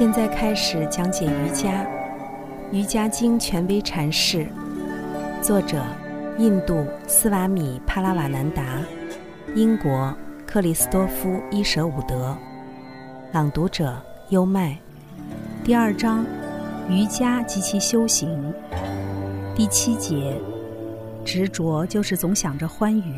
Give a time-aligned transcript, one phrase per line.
[0.00, 1.84] 现在开始讲解瑜伽，
[2.72, 4.46] 《瑜伽经》权威阐释，
[5.42, 5.84] 作者：
[6.38, 8.62] 印度斯瓦米帕拉瓦南达，
[9.54, 12.34] 英国克里斯多夫伊舍伍德，
[13.32, 14.00] 朗读者：
[14.30, 14.74] 优麦。
[15.62, 16.24] 第二章：
[16.88, 18.54] 瑜伽及其修行。
[19.54, 20.40] 第七节：
[21.26, 23.14] 执着就是总想着欢愉。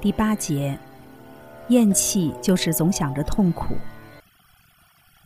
[0.00, 0.78] 第八节：
[1.68, 3.74] 厌弃就是总想着痛苦。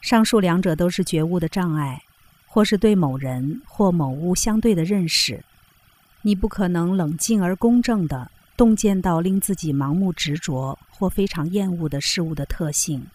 [0.03, 2.03] 上述两者都是觉悟的障碍，
[2.47, 5.43] 或是对某人或某物相对的认识。
[6.23, 13.07] 你不可能冷静而公正地洞见到令自己盲目执着或非常厌恶的事物的特性。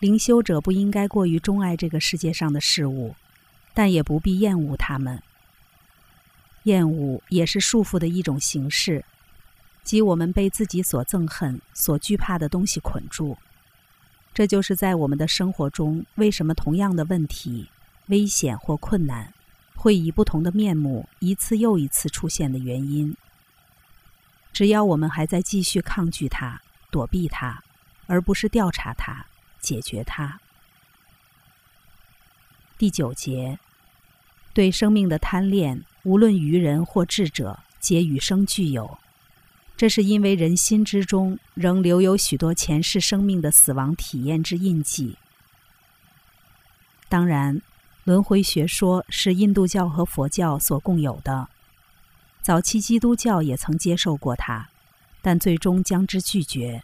[0.00, 3.14] 灵修者不应该过于钟爱这个世界上的事物，
[3.72, 5.22] 但也不必厌恶它们。
[6.64, 9.04] 厌恶也是束缚的一种形式，
[9.84, 13.38] 即我们被自己所憎恨、所惧怕的东西捆住。
[14.32, 17.68] 这就是在我们的生活中，为什么同样的问题、
[18.06, 19.32] 危险或困难，
[19.74, 23.14] 会以不同的面目一次又一次出现的原因。
[24.52, 27.62] 只要我们还在继续抗拒它、躲避它，
[28.06, 29.26] 而不是调查它、
[29.60, 30.40] 解决它。
[32.78, 33.58] 第九节，
[34.54, 38.98] 对生命的贪恋，无论愚人或智者，皆与生俱有。
[39.80, 45.16] 这是因为人心之中仍留有许多前世生命的死亡体验之印记。
[47.08, 47.62] 当然，
[48.04, 51.48] 轮回学说是印度教和佛教所共有的，
[52.42, 54.68] 早期基督教也曾接受过它，
[55.22, 56.82] 但最终将之拒绝。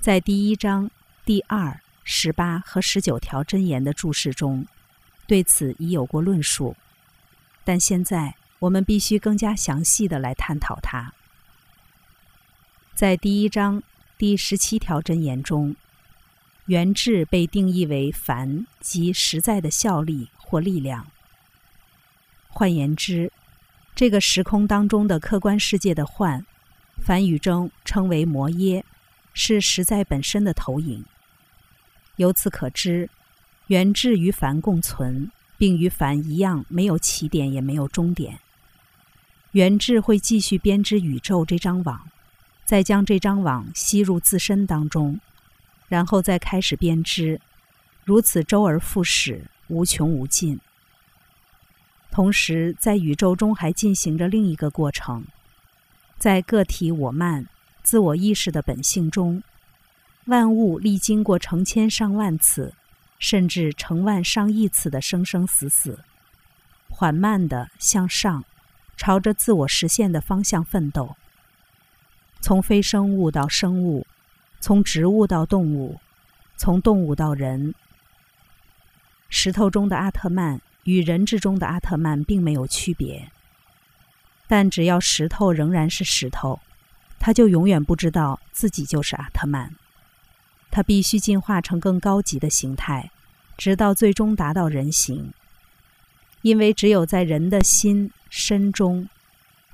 [0.00, 0.90] 在第一章
[1.26, 4.64] 第二、十八和十九条箴言的注释中，
[5.26, 6.74] 对此已有过论述，
[7.64, 11.12] 但现在我们必须更加详细的来探讨它。
[13.00, 13.82] 在第一章
[14.18, 15.74] 第十七条箴言中，
[16.66, 21.06] 原质被定义为凡即实在的效力或力量。
[22.50, 23.32] 换言之，
[23.94, 26.44] 这个时空当中的客观世界的幻，
[27.02, 28.84] 梵语中称为摩耶，
[29.32, 31.02] 是实在本身的投影。
[32.16, 33.08] 由此可知，
[33.68, 38.38] 原质与凡共存，并与凡一样没有起点也没有终点。
[39.52, 41.98] 原质会继续编织宇宙这张网。
[42.70, 45.18] 再将这张网吸入自身当中，
[45.88, 47.40] 然后再开始编织，
[48.04, 50.60] 如此周而复始，无穷无尽。
[52.12, 55.24] 同时，在宇宙中还进行着另一个过程，
[56.16, 57.44] 在个体我慢、
[57.82, 59.42] 自我意识的本性中，
[60.26, 62.72] 万物历经过成千上万次，
[63.18, 65.98] 甚至成万上亿次的生生死死，
[66.88, 68.44] 缓慢地向上，
[68.96, 71.16] 朝着自我实现的方向奋斗。
[72.40, 74.06] 从非生物到生物，
[74.60, 76.00] 从植物到动物，
[76.56, 77.74] 从动物到人。
[79.28, 83.30] 石头中的阿特曼与人之中的阿特曼并没有区别，
[84.48, 86.58] 但只要石头仍然是石头，
[87.18, 89.74] 他就永远不知道自己就是阿特曼。
[90.70, 93.10] 他必须进化成更高级的形态，
[93.56, 95.32] 直到最终达到人形。
[96.42, 99.08] 因为只有在人的心身中，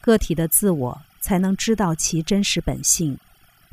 [0.00, 1.02] 个体的自我。
[1.26, 3.18] 才能知道其真实本性，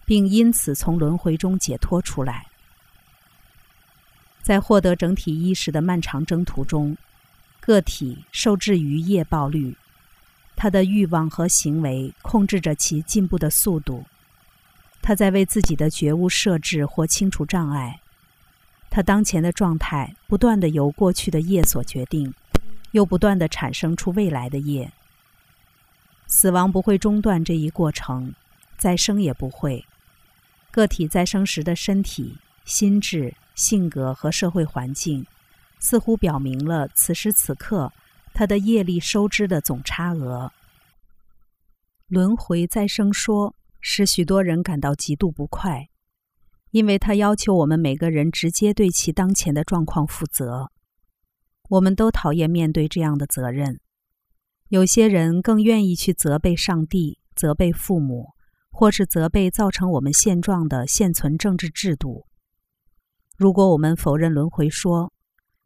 [0.05, 2.47] 并因此从轮回中解脱出来。
[4.41, 6.97] 在获得整体意识的漫长征途中，
[7.59, 9.75] 个体受制于业报律，
[10.55, 14.03] 他的欲望和行为控制着其进步的速度。
[15.03, 17.99] 他在为自己的觉悟设置或清除障碍。
[18.89, 22.33] 他当前的状态不断的由过去的业所决定，
[22.93, 24.91] 又不断的产生出未来的业。
[26.35, 28.33] 死亡不会中断这一过程，
[28.75, 29.85] 再生也不会。
[30.71, 32.35] 个体再生时的身体、
[32.65, 35.23] 心智、性格和社会环境，
[35.77, 37.93] 似乎表明了此时此刻
[38.33, 40.51] 他的业力收支的总差额。
[42.07, 45.87] 轮回再生说使许多人感到极度不快，
[46.71, 50.71] 因为他要求我们每个人直接对其当前的状况负责。
[51.69, 53.79] 我们都讨厌面对这样的责任。
[54.73, 58.29] 有些人更愿意去责备上帝、责备父母，
[58.71, 62.25] 或是责备造成我们现状的现存政治制度。
[63.37, 65.13] 如果我们否认轮回说，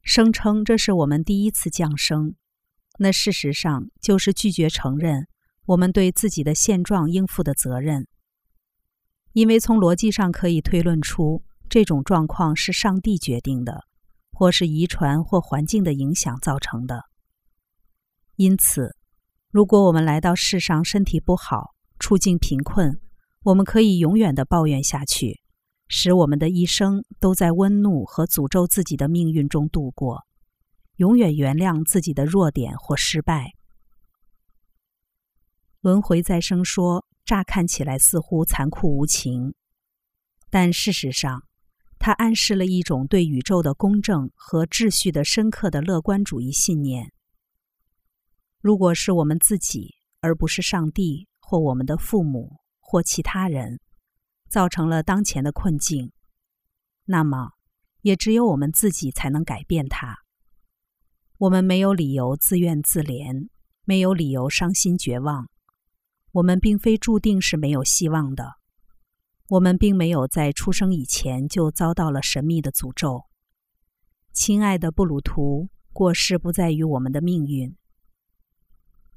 [0.01, 2.36] 声称这是我们第一次降生，
[3.00, 5.30] 那事实上就是拒绝承认
[5.68, 8.10] 我们对自己的现状应负的责任。
[9.31, 13.86] 因为从逻辑上可以推论出，这种状况是上帝决定的，
[14.33, 17.06] 或是遗传或环境的影响造成的。
[18.36, 18.95] 因此，
[19.57, 23.01] 如果我们来到世上身体不好、处境贫困，
[23.42, 25.42] 我们可以永远的抱怨下去，
[25.88, 30.27] 使我们的一生都在温怒和诅咒自己的命运中度过，
[30.98, 33.54] 永远原谅自己的弱点或失败。
[35.81, 39.56] 轮回再生说，乍看起来似乎残酷无情，
[40.51, 41.42] 但事实上，
[41.98, 47.12] 它暗示了一种对宇宙的公正和秩序的深刻的乐观主义信念。
[48.68, 53.80] 如果是我们自己，而不是上帝或我们的父母或其他人。
[54.50, 56.12] 造成了当前的困境，
[57.06, 57.52] 那么
[58.02, 60.18] 也只有我们自己才能改变它。
[61.38, 63.48] 我们没有理由自怨自怜，
[63.86, 65.50] 没有理由伤心绝望。
[66.34, 68.56] 我们并非注定是没有希望的，
[69.48, 73.28] 我们并没有在出生以前就遭到了神秘的诅咒。
[74.34, 77.74] 亲爱的布鲁图，过失不在于我们的命运。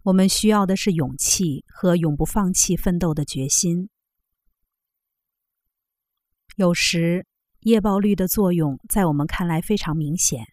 [0.02, 3.90] 我们需要的是勇气和永不放弃奋斗的决心。
[6.56, 7.26] 有时，
[7.60, 10.44] 业报率的作用在我们看来非常明显，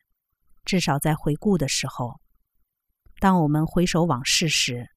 [0.66, 2.20] 至少在回顾的时候。
[3.20, 4.90] 当我们回首往事时，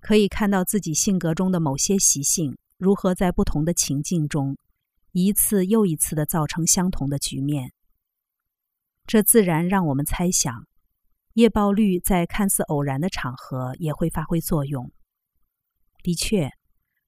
[0.00, 4.56] 可以看到自己性格中的某些习性如何在不同的情境中，
[5.12, 7.72] 一次又一次的造成相同的局面。
[9.06, 10.66] 这自然让我们猜想，
[11.36, 14.90] 业报率在看似偶然的场合也会发挥作用。
[16.02, 16.50] 的确。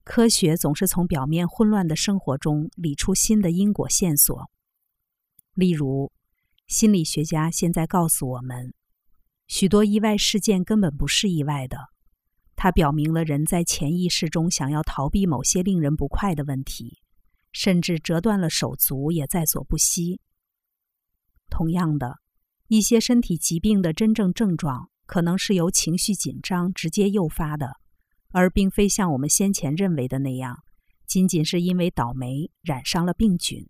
[0.05, 4.49] 科学总是从表面混乱的生活中理出新的因果线索。
[5.53, 6.11] 例如，
[6.65, 8.73] 心理学家现在告诉我们，
[9.45, 11.77] 许多意外事件根本不是意外的。
[12.55, 16.97] 它表明了人在潜意识中想要逃避某些令人不快的问题，
[17.51, 20.21] 甚至折断了手足也在所不惜。
[21.51, 22.17] 同样的，
[22.69, 27.77] 一些身体疾病的真正症状可能是由情绪紧张直接诱发的。
[28.31, 30.59] 而并非像我们先前认为的那样，
[31.07, 33.67] 仅仅是因为倒霉染上了病菌。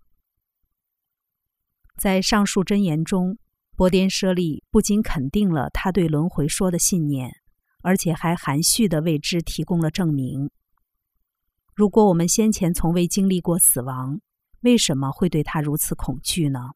[1.96, 3.38] 在上述箴言中，
[3.78, 7.32] 波颠舍利不仅肯定了他对轮回说的信念，
[7.82, 10.52] 而且还含蓄地为之提供了证明。
[11.74, 14.20] 如果我们先前从未经历过死亡，
[14.60, 16.72] 为什么会对他如此恐惧呢？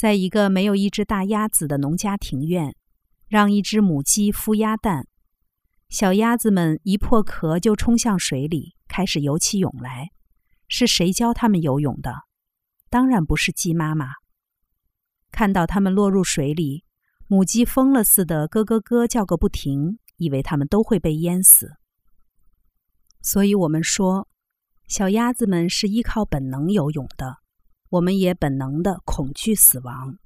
[0.00, 2.74] 在一个没有一只大鸭子的农家庭院，
[3.28, 5.06] 让一只母鸡孵鸭蛋。
[5.90, 10.08] 小鸭子们一破壳就冲向水里，开始游起泳来。
[10.68, 12.14] 是谁教它们游泳的？
[12.88, 14.06] 当然不是鸡妈妈。
[15.30, 16.82] 看到它们落入水里，
[17.26, 21.72] 母鸡疯了似的咯咯咯叫个不停，以为它们都会被淹死。
[23.20, 24.26] 所以我们说，
[24.88, 27.36] 小鸭子们是依靠本能游泳的。
[27.90, 30.16] 我们也本能的恐惧死亡。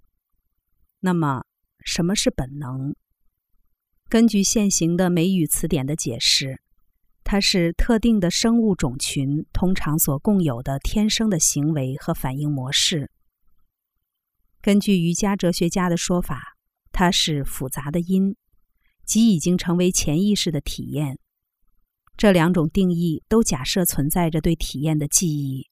[1.01, 1.45] 那么，
[1.85, 2.95] 什么是本能？
[4.11, 6.61] 根据现行的美语词典的解释，
[7.25, 13.11] 它是特定的生物种群通常所共有的天生的行为和反应模式。
[14.61, 16.57] 根据瑜伽哲学家的说法，
[16.93, 18.37] 它是复杂的因，
[19.07, 21.19] 即已经成为潜意识的体验。
[22.17, 25.69] 这两种定义都假设存在着对体验的记忆，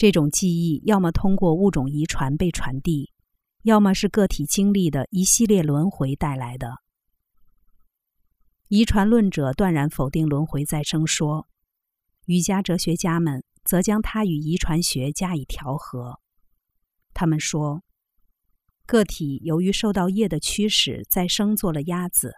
[0.00, 3.12] 这种记忆要么通过物种遗传被传递，
[3.64, 6.76] 要么是个体经历的一系列轮回带来的。
[8.68, 11.46] 遗传论者断然否定轮回再生说，
[12.24, 16.18] 瑜伽哲学家们则将它与遗传学加以调和。
[17.12, 17.82] 他们说，
[18.86, 22.32] 个体由于受到业的驱使再生做了鸭子，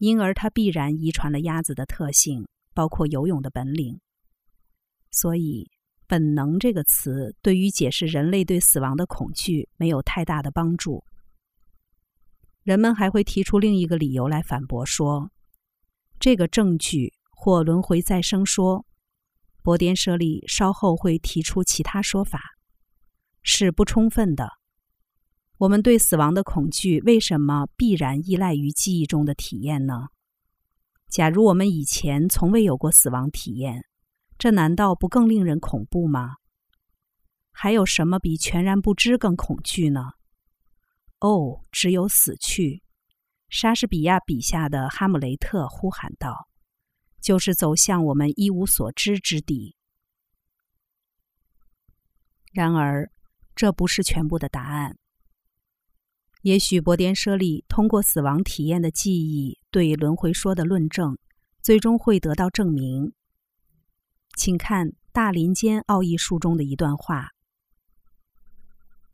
[0.00, 4.00] 因而它必然遗传了鸭子的特性，包括游泳的本领。
[5.12, 5.70] 所以
[6.08, 11.04] ，“本能”这个词对于解释人类对死亡的恐惧没有太大的帮助。
[12.64, 15.30] 人们还会提出另一个理由来反驳说。
[16.18, 18.84] 这个证据或轮回再生说，
[19.62, 22.40] 博颠舍利稍后会提出其他说法，
[23.42, 24.48] 是不充分的。
[25.58, 30.08] 我们对死亡的恐惧为什么必然依赖于记忆中的体验呢？
[31.08, 33.84] 假如我们以前从未有过死亡体验，
[34.38, 36.36] 这难道不更令人恐怖吗？
[37.50, 40.12] 还有什么比全然不知更恐惧呢？
[41.18, 42.84] 哦，只有死去。
[43.48, 46.48] 莎士比亚笔下的哈姆雷特呼喊道
[47.20, 49.74] ：“就是走向我们一无所知之地。”
[52.52, 53.10] 然而，
[53.56, 54.96] 这不是全部的答案。
[56.42, 61.18] 也许博颠舍利通过死亡体验的记忆对轮回说的论证，
[61.60, 63.12] 最终会得到证明。
[64.38, 67.30] 请看《大林间奥义书》中的一段话：“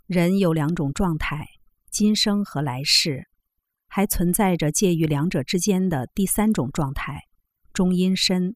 [0.04, 1.48] 人有两种状态，
[1.90, 3.26] 今生和来世。”
[3.88, 7.22] 还存在着介于两者之间的第三种状态——
[7.72, 8.54] 中阴身，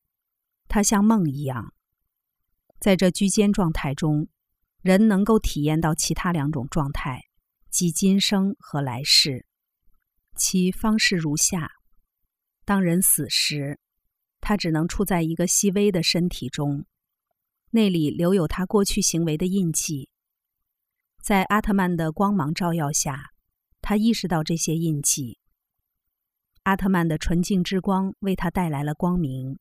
[0.69, 1.73] 它像梦一样。
[2.79, 4.29] 在这居间状态中，
[4.83, 7.23] 人能够体验到其他两种状态，
[7.71, 9.47] 即今生和来世。
[10.37, 11.71] 其方式如下：
[12.67, 13.81] 当人死时，
[14.41, 16.85] 他只能处在一个细微的身体中，
[17.71, 20.09] 那里留有他过去行为的印记。
[21.23, 23.33] 在阿特曼的光芒照耀下，
[23.83, 25.39] 他意识到这些印记。
[26.63, 29.59] 阿特曼的纯净之光为他带来了光明。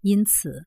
[0.00, 0.66] 因此，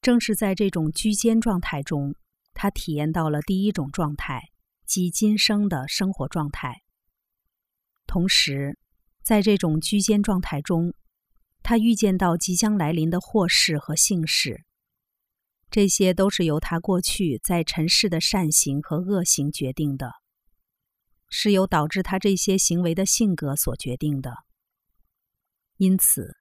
[0.00, 2.14] 正是在这种居间状态中，
[2.54, 4.50] 他体验到了第一种状态，
[4.86, 6.82] 即今生的生活状态。
[8.06, 8.78] 同时，
[9.22, 10.94] 在这种居间状态中，
[11.62, 14.64] 他预见到即将来临的祸事和幸事。
[15.70, 20.12] 这些都是由他过去在尘世的善行和恶行决定的，
[21.30, 24.34] 是由导致他这些行为的性格所决定的。
[25.78, 26.36] 因此，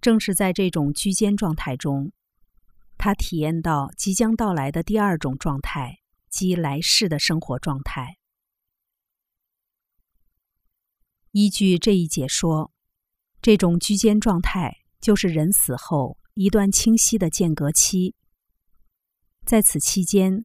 [0.00, 2.12] 正是在这种居间状态中，
[2.96, 5.98] 他体验到即将到来的第二种状态，
[6.30, 8.16] 即来世的生活状态。
[11.32, 12.71] 依据这一解说，
[13.42, 18.14] 这种居间状态就是人死后一段清晰的间隔期。
[19.44, 20.44] 在此期间，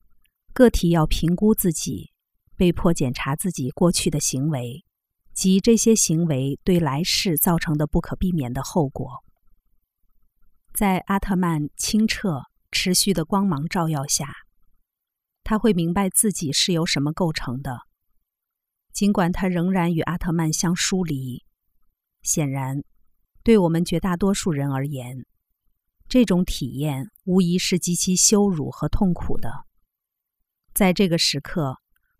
[0.51, 2.12] 个体要评估自己，
[2.56, 4.84] 被迫检查自己过去的行为
[5.32, 9.24] 及这些行为对来世造成的不可避免的后果。
[10.74, 14.34] 在阿特曼清澈、持续的光芒照耀下，
[15.44, 17.82] 他会明白自己是由什么构成的，
[18.92, 21.46] 尽管他仍然与阿特曼相疏离。
[22.27, 22.84] 显然，
[23.41, 25.25] 对我们绝大多数人而言。
[26.10, 29.65] 这种体验无疑是极其羞辱和痛苦的。
[30.74, 31.77] 在这个时刻，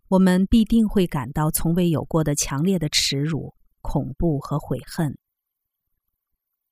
[0.08, 5.18] 我们必定会感到从未有过的强烈的耻辱、恐怖和悔恨。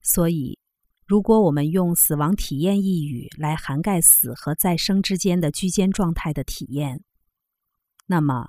[0.02, 0.58] 所以，
[1.04, 7.02] 如果我们用“死亡体验”一语来涵盖死和再生之间的居间状态的体验，
[8.06, 8.48] 那么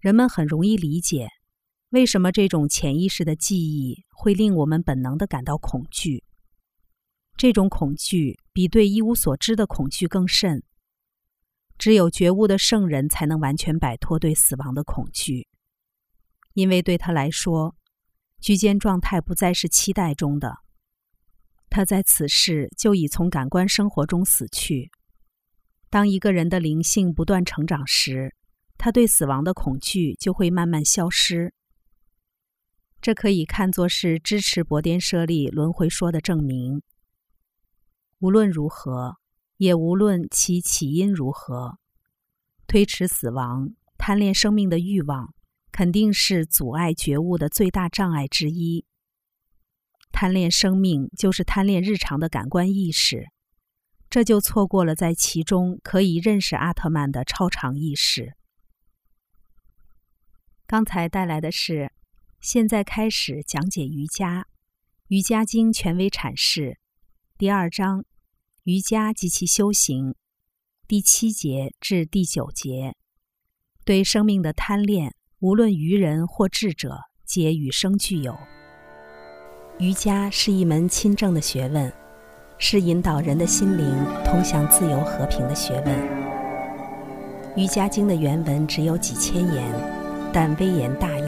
[0.00, 1.28] 人们很容易理解
[1.90, 6.22] 为什么这种潜意识的记忆会令我们本能的感到恐惧。
[7.36, 10.62] 这种恐惧比对一无所知的恐惧更甚。
[11.78, 15.46] 只有觉悟的圣人才能完全摆脱对死亡的恐惧，
[16.54, 17.76] 因为对他来说，
[18.40, 20.52] 居间状态不再是期待中的。
[21.70, 24.90] 他在此世就已从感官生活中死去。
[25.88, 28.34] 当一个人的灵性不断成长时，
[28.76, 31.54] 他对死亡的恐惧就会慢慢消失。
[33.08, 36.82] 这可以看作是支持博颠舍利轮回说的证明。
[38.18, 39.16] 无论如何，
[39.56, 41.78] 也无论其起因如何，
[42.66, 45.32] 推迟死亡、贪恋生命的欲望，
[45.72, 48.84] 肯定是阻碍觉悟的最大障碍之一。
[50.12, 53.28] 贪恋生命，就是贪恋日常的感官意识，
[54.10, 58.34] 这就错过了在其中可以认识阿特曼的超常意识。
[60.66, 61.90] 刚才带来的是，
[62.40, 64.42] 现在开始讲解瑜伽，
[65.08, 66.78] 《瑜伽经》权威阐释。
[67.36, 68.04] 第二章，
[68.62, 70.14] 瑜伽及其修行，
[70.86, 72.94] 第七节至第九节，
[73.84, 78.38] 对生命的贪恋，无论愚人或智者，皆与生俱有。
[79.80, 81.92] 瑜伽是一门亲政的学问，
[82.56, 83.84] 是引导人的心灵
[84.24, 85.86] 通向自由和平的学问。
[87.60, 91.27] 《瑜伽经》的原文只有几千言，但微言大义。